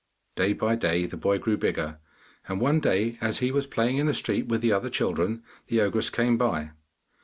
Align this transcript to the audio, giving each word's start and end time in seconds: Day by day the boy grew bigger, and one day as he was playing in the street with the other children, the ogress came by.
Day 0.35 0.53
by 0.53 0.73
day 0.75 1.05
the 1.05 1.15
boy 1.15 1.37
grew 1.37 1.57
bigger, 1.57 1.99
and 2.47 2.59
one 2.59 2.79
day 2.79 3.19
as 3.21 3.37
he 3.37 3.51
was 3.51 3.67
playing 3.67 3.97
in 3.97 4.07
the 4.07 4.15
street 4.15 4.47
with 4.47 4.61
the 4.61 4.71
other 4.71 4.89
children, 4.89 5.43
the 5.67 5.79
ogress 5.79 6.09
came 6.09 6.39
by. 6.39 6.71